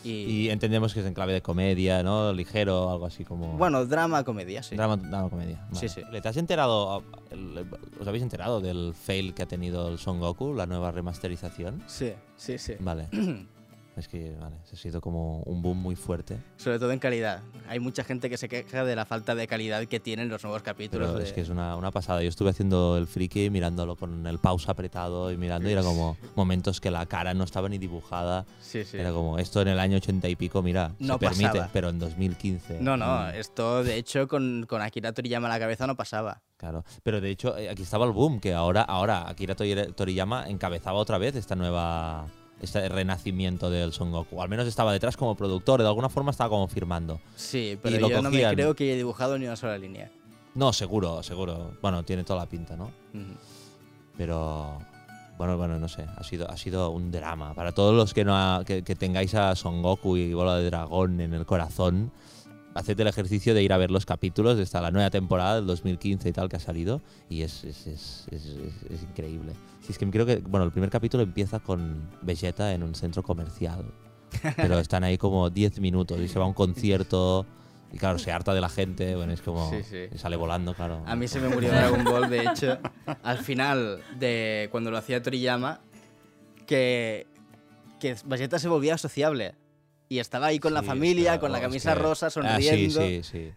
[0.05, 2.31] Y, Y entendemos que es en clave de comedia, ¿no?
[2.35, 3.57] Ligero, algo así como.
[3.57, 4.77] bueno, drama, comedia, sí.
[4.77, 5.67] Drama, drama comedia.
[5.73, 6.03] Sí, sí.
[6.13, 7.03] ¿Le te has enterado?
[7.31, 7.67] el-
[7.99, 11.83] ¿Os habéis enterado del fail que ha tenido el Son Goku, la nueva remasterización?
[11.87, 12.75] Sí, sí, sí.
[12.81, 13.09] Vale.
[13.97, 16.37] es que, vale, ha sido como un boom muy fuerte.
[16.57, 17.41] Sobre todo en calidad.
[17.69, 20.63] Hay mucha gente que se queja de la falta de calidad que tienen los nuevos
[20.63, 21.07] capítulos.
[21.09, 22.23] Pero de- es que es una, una pasada.
[22.23, 26.17] Yo estuve haciendo el friki mirándolo con el pausa apretado y mirando y era como
[26.35, 28.45] momentos que la cara no estaba ni dibujada.
[28.61, 28.97] Sí, sí.
[28.97, 31.71] Era como esto en el año 80 y pico, mira, No se permite, pasaba.
[31.73, 32.81] pero en 2015.
[32.81, 36.43] No, no, mm, esto de hecho con, con Akira Toriyama a la cabeza no pasaba.
[36.57, 40.49] Claro, pero de hecho eh, aquí estaba el boom, que ahora, ahora Akira Tori- Toriyama
[40.49, 42.27] encabezaba otra vez esta nueva
[42.65, 44.43] este renacimiento del Son Goku.
[44.43, 47.21] Al menos estaba detrás como productor, de alguna forma estaba como firmando.
[47.37, 50.11] Sí, pero lo yo no me creo que haya dibujado ni una sola línea.
[50.55, 51.73] No, seguro, seguro.
[51.83, 52.85] Bueno, tiene toda la pinta, ¿no?
[53.15, 53.35] Ujú.
[54.17, 54.79] Pero
[55.39, 57.55] bueno, bueno, no sé, ha sido, ha sido un drama.
[57.55, 60.67] Para todos los que no ha- que, que tengáis a Son Goku y Bola de
[60.67, 62.13] Dragón en el corazón,
[62.75, 65.67] haced el ejercicio de ir a ver los capítulos de esta la nueva temporada del
[65.67, 68.27] 2015 y tal que ha salido y es, es, es-
[69.11, 69.53] increíble.
[69.81, 73.23] Si es que creo que, bueno, el primer capítulo empieza con Vegeta en un centro
[73.23, 73.85] comercial,
[74.57, 77.47] pero están ahí como 10 minutos y se va a un concierto
[77.93, 80.19] y claro, se harta de la gente, bueno, es como Sí, sí.
[80.19, 81.03] sale volando, claro.
[81.07, 82.79] A mí se me murió Dragon Ball, de hecho,
[83.23, 85.79] al final de cuando lo hacía Toriyama,
[86.67, 87.27] que,
[88.01, 89.55] que Vegeta se volvía sociable.
[90.09, 92.31] Y estaba ahí con la Sí, familia, claro, con la es camisa que- rosa, Ah,
[92.31, 93.01] sí, sonriendo.
[93.01, 93.53] sí, sí.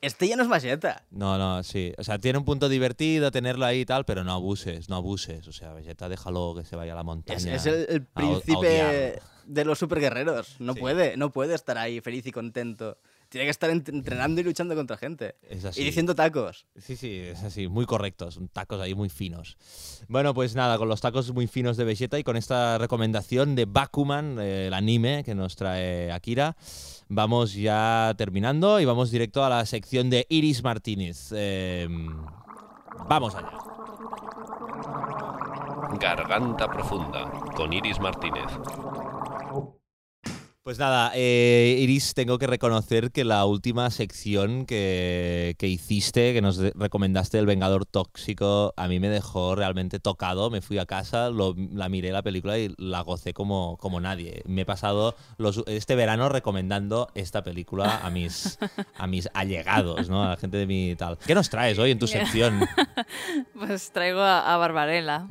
[0.00, 1.04] Este ya no es Vegeta.
[1.10, 1.92] No, no, sí.
[1.96, 5.46] O sea, tiene un punto divertido tenerlo ahí y tal, pero no abuses, no abuses.
[5.46, 7.36] O sea, Vegeta, déjalo que se vaya a la montaña.
[7.36, 10.56] Es, es el, el príncipe de los superguerreros.
[10.60, 10.80] No Sí.
[10.80, 12.98] puede, no puede estar ahí feliz y contento.
[13.32, 15.36] Tiene que estar ent- entrenando y luchando contra gente.
[15.48, 15.80] Es así.
[15.80, 16.66] Y diciendo tacos.
[16.76, 19.56] Sí, sí, es así, muy correctos, tacos ahí muy finos.
[20.06, 23.64] Bueno, pues nada, con los tacos muy finos de Vegeta y con esta recomendación de
[23.64, 26.56] Bakuman, eh, el anime que nos trae Akira,
[27.08, 31.30] vamos ya terminando y vamos directo a la sección de Iris Martínez.
[31.34, 31.88] Eh,
[33.08, 33.52] vamos allá.
[35.98, 38.44] Garganta Profunda con Iris Martínez.
[40.64, 46.40] Pues nada, eh, Iris, tengo que reconocer que la última sección que, que hiciste, que
[46.40, 50.50] nos recomendaste El Vengador Tóxico, a mí me dejó realmente tocado.
[50.50, 54.42] Me fui a casa, lo- la miré la película y la gocé como, como nadie.
[54.46, 58.56] Me he pasado los- este verano recomendando esta película a mis,
[58.96, 60.22] a mis allegados, ¿no?
[60.22, 61.18] a la gente de mi tal.
[61.26, 62.60] ¿Qué nos traes hoy en tu sección?
[63.58, 65.26] Pues traigo a, a Barbarella.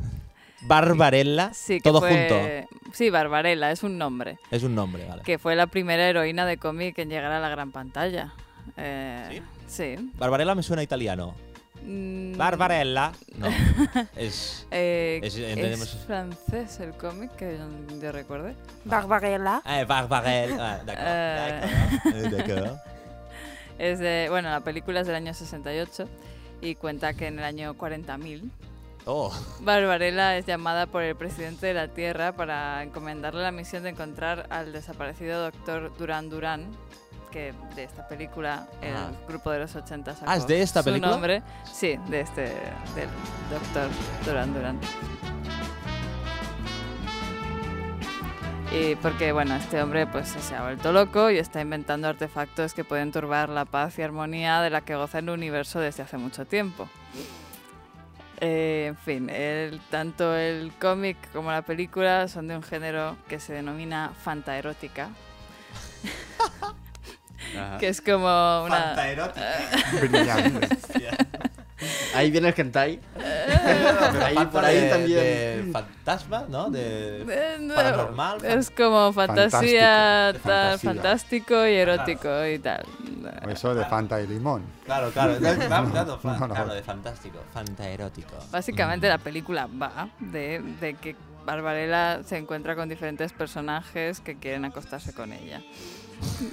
[0.61, 2.93] Barbarella, Sí, que todo fue- junto.
[2.93, 4.37] Sí, Barbarella, es un nombre.
[4.51, 5.23] Es un nombre, vale.
[5.23, 8.33] Que fue la primera heroína de cómic en llegar a la gran pantalla.
[8.77, 9.95] Eh, ¿Sí?
[10.17, 11.33] Barbarella me suena italiano.
[11.83, 13.47] Mm, Barbarella, no.
[14.15, 14.67] es...
[14.69, 18.55] eh, Es- es, entendemos- francés el cómic, que yo, yo recuerde.
[18.85, 19.63] Barbarella.
[19.65, 20.73] Eh, Barbarella.
[20.73, 22.71] Ah, d'accord, Eh.
[23.79, 26.07] Es de, bueno, la película es del año 68
[26.61, 28.43] y cuenta que en el año 40.000
[29.05, 33.89] Oh, Barbarella es llamada por el presidente de la Tierra para encomendarle la misión de
[33.89, 36.67] encontrar al desaparecido doctor Duran Duran,
[37.31, 39.11] que de esta película, el Ah.
[39.27, 41.11] grupo de los 80 sacó Ah, ¿es de esta su película?
[41.13, 41.41] nombre.
[41.73, 42.41] Sí, de este,
[42.95, 43.09] del
[43.49, 43.89] doctor
[44.25, 44.79] Duran Duran.
[48.71, 52.85] Y porque, bueno, este hombre pues se ha vuelto loco y está inventando artefactos que
[52.85, 56.45] pueden turbar la paz y armonía de la que goza el universo desde hace mucho
[56.45, 56.87] tiempo.
[58.43, 63.39] Eh, en fin, el- tanto el cómic como la película son de un género que
[63.39, 65.09] se denomina fantaerótica,
[67.79, 68.93] que es como una...
[70.01, 70.67] Brillante.
[72.13, 72.99] Ahí viene el hentai.
[74.25, 75.19] ahí, por ahí de- también.
[75.19, 76.69] de fantasma, ¿no?
[76.69, 78.43] De Eh, no, paranormal.
[78.45, 80.89] Es como fantasía, Fantástico, tal, fantasía.
[80.93, 82.83] fantástico y erótico y tal.
[83.49, 84.63] Eso de Fanta y limón.
[84.85, 85.33] Claro, claro.
[85.69, 85.81] fa-
[86.37, 86.53] No, no.
[86.53, 87.39] claro, de fantástico.
[87.53, 88.35] Fantaerótico.
[88.51, 94.65] Básicamente la película va de, de que Barbarella se encuentra con diferentes personajes que quieren
[94.65, 95.61] acostarse con ella.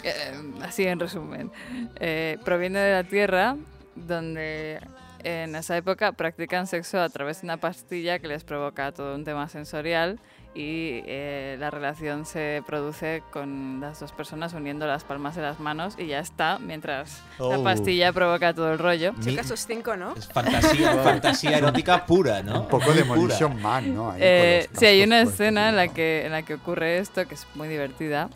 [0.03, 1.51] Eh, así en resumen.
[1.97, 3.55] Eh, proviene de la Tierra,
[3.95, 4.81] donde
[5.25, 9.25] en esa época practican sexo a través de una pastilla que les provoca todo un
[9.25, 10.19] tema sensorial
[10.55, 15.61] y eh, la relación se produce con las dos personas uniendo las palmas de las
[15.61, 17.63] manos y ya está, mientras la Oh.
[17.65, 19.13] pastilla provoca todo el rollo.
[19.13, 20.15] Mi- Choca sus cinco, ¿no?
[20.17, 22.63] Es fantasía, fantasía erótica pura, ¿no?
[22.63, 22.99] Un poco de.
[23.03, 24.11] Demolition Man, ¿no?
[24.11, 27.35] Ahí Eh, sí, hay una escena en la que en la que ocurre esto que
[27.35, 28.29] es muy divertida.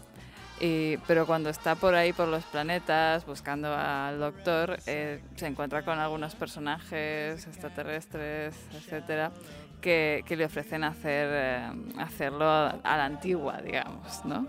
[0.64, 5.84] Y, pero cuando está por ahí por los planetas buscando al doctor, eh, se encuentra
[5.84, 9.32] con algunos personajes extraterrestres, etcétera,
[9.80, 14.46] que, que le ofrecen hacer eh, hacerlo a la antigua, digamos, ¿no?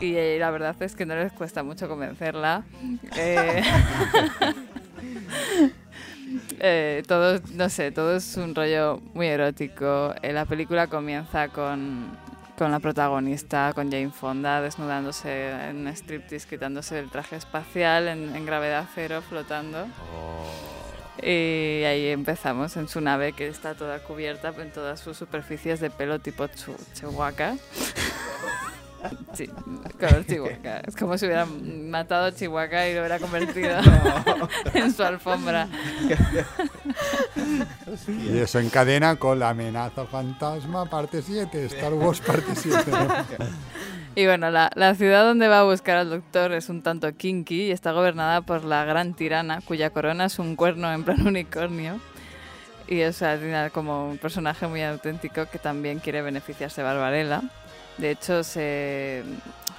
[0.00, 2.64] Y la verdad es que no les cuesta mucho convencerla.
[6.60, 10.14] Eh, todo, no sé, todo es un rollo muy erótico.
[10.22, 12.18] La película comienza con,
[12.62, 18.46] con la protagonista, con Jane Fonda, desnudándose en striptease, quitándose el traje espacial en, en
[18.46, 19.88] gravedad cero, flotando.
[21.20, 25.90] Y ahí empezamos en su nave que está toda cubierta en todas sus superficies de
[25.90, 26.46] pelo tipo
[26.94, 27.56] Chewbacca.
[29.34, 29.48] Sí,
[29.98, 30.80] color Chihuahua.
[30.86, 33.76] Es como si hubieran matado a Chihuahua y lo hubiera convertido
[34.74, 35.68] en su alfombra.
[38.08, 42.84] Y eso encadena con la amenaza fantasma parte 7, Star Wars parte 7.
[44.14, 47.62] Y bueno, la, la ciudad donde va a buscar al doctor es un tanto kinky
[47.62, 51.98] y está gobernada por la gran tirana, cuya corona es un cuerno en plan unicornio.
[52.88, 57.40] Y es al final como un personaje muy auténtico que también quiere beneficiarse de Barbarella.
[57.98, 59.22] De hecho, se,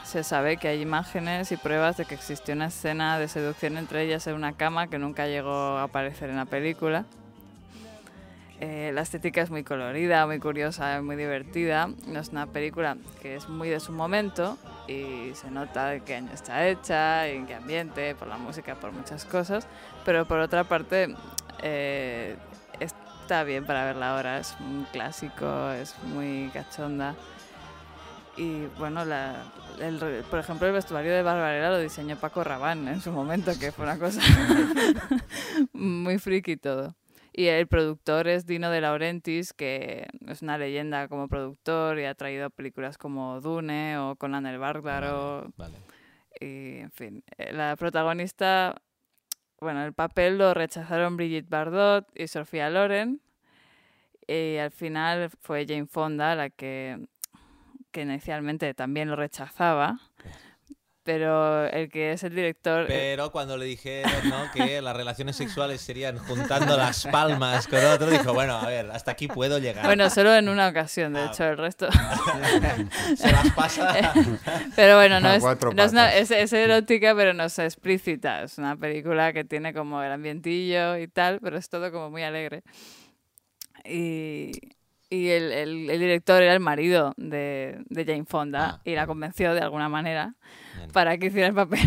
[0.04, 4.04] se sabe que hay imágenes y pruebas de que existió una escena de seducción entre
[4.04, 7.06] ellas en una cama que nunca llegó a aparecer en la película.
[8.60, 11.90] Eh, la estética es muy colorida, muy curiosa, muy divertida.
[12.16, 16.66] Es una película que es muy de su momento y se nota qué año está
[16.68, 19.68] hecha, en qué ambiente, por la música, por muchas cosas.
[20.06, 21.14] Pero por otra parte,
[21.62, 22.38] eh,
[22.80, 24.38] está bien para verla ahora.
[24.38, 27.16] Es un clásico, es muy cachonda.
[28.36, 29.44] Y bueno, la,
[29.80, 33.72] el- por ejemplo, el vestuario de Barbarella lo diseñó Paco Rabanne en su momento, que
[33.72, 34.22] fue una cosa
[35.74, 36.96] muy friki todo.
[37.36, 42.14] Y el productor es Dino De Laurentiis, que es una leyenda como productor y ha
[42.14, 45.52] traído películas como Dune o Conan el Bárbaro.
[45.58, 45.78] Vale.
[46.40, 48.76] Y, en fin, la protagonista,
[49.60, 53.20] bueno, el papel lo rechazaron Brigitte Bardot y Sofía Loren.
[54.28, 57.04] Y al final fue Jane Fonda la que,
[57.94, 60.00] que inicialmente también lo rechazaba.
[61.06, 62.86] Pero el que es el director...
[62.88, 64.50] Pero cuando le dijeron ¿no?
[64.54, 69.12] que las relaciones sexuales serían juntando las palmas con otro, dijo, bueno, a ver, hasta
[69.12, 69.84] aquí puedo llegar.
[69.86, 71.26] Bueno, solo en una ocasión, de Ah.
[71.30, 71.90] hecho, el resto...
[73.18, 74.14] Se las pasa.
[74.78, 77.60] Pero bueno, no A es, cuatro no es, una- es, es erótica, pero no es
[77.60, 78.44] explícita.
[78.44, 82.24] Es una película que tiene como el ambientillo y tal, pero es todo como muy
[82.24, 82.64] alegre.
[83.84, 84.52] Y,
[85.16, 89.06] y el, el- el director era el marido de, de Jane Fonda Ah, y la
[89.08, 90.36] convenció de alguna manera
[90.78, 90.92] Bien.
[90.92, 91.80] para que hiciera el papel.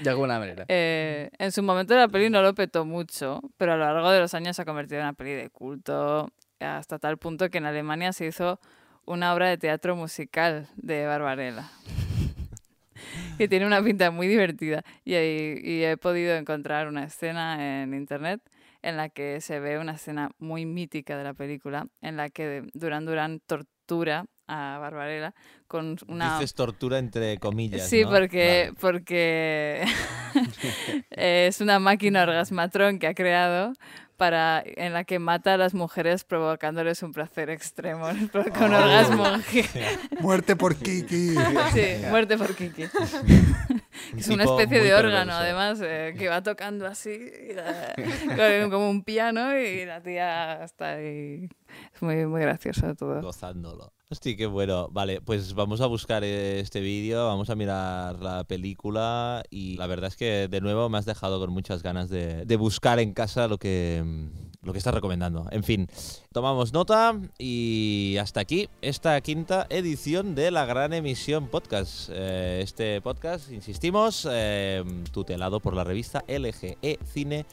[0.00, 0.64] De alguna manera.
[0.68, 4.20] Eh, en su momento la peli no lo petó mucho, pero a lo largo de
[4.20, 7.64] los años se ha convertido en una peli de culto hasta tal punto que en
[7.66, 8.60] Alemania se hizo
[9.04, 11.68] una obra de teatro musical de Barbarella.
[13.38, 14.82] que tiene una pinta muy divertida.
[15.04, 18.40] Y, y he podido encontrar una escena en internet
[18.82, 22.64] en la que se ve una escena muy mítica de la película, en la que
[22.74, 25.34] Duran Duran tortura a Barbarella
[25.66, 26.34] con una...
[26.34, 27.88] Dices tortura entre comillas.
[27.88, 28.10] Sí, ¿no?
[28.10, 28.76] porque, Vale.
[28.80, 29.84] porque
[31.10, 33.72] es una máquina orgasmatrón que ha creado
[34.22, 38.06] para en la que mata a las mujeres provocándoles un placer extremo
[38.56, 38.78] con Oh.
[38.78, 39.24] orgasmo.
[40.20, 41.34] Muerte por Kiki.
[41.72, 42.84] Sí, muerte por Kiki.
[44.16, 45.38] Es una especie de órgano, perverso.
[45.38, 47.18] además, eh, que va tocando así,
[47.54, 47.94] la-
[48.70, 51.48] como un piano, y la tía está ahí.
[51.94, 53.20] Es muy, muy gracioso todo.
[53.22, 53.92] Gozándolo.
[54.12, 54.88] Hostia, qué bueno.
[54.90, 60.08] Vale, pues vamos a buscar este vídeo, vamos a mirar la película y la verdad
[60.08, 63.48] es que de nuevo me has dejado con muchas ganas de, de buscar en casa
[63.48, 65.46] lo que, mm, lo que estás recomendando.
[65.50, 65.88] En fin,
[66.30, 72.10] tomamos nota y hasta aquí esta quinta edición de la Gran Emisión Podcast.
[72.12, 77.46] Eh, este podcast, insistimos, eh, tutelado por la revista LGE Cine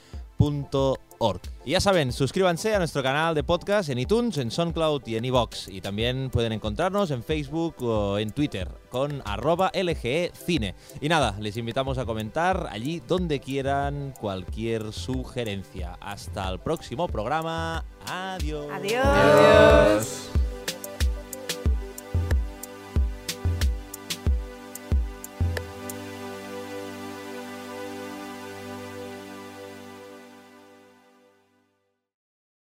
[1.19, 1.41] org.
[1.65, 5.25] Y ya saben, suscríbanse a nuestro canal de podcast en iTunes, en SoundCloud y en
[5.25, 5.67] iVoox.
[5.67, 10.75] Y también pueden encontrarnos en Facebook o en Twitter con arroba LGE Cine.
[11.01, 15.97] Y nada, les invitamos a comentar allí donde quieran cualquier sugerencia.
[15.99, 17.85] Hasta el próximo programa.
[18.07, 18.67] Adiós.
[18.71, 19.05] Adiós.
[19.05, 20.48] Adiós.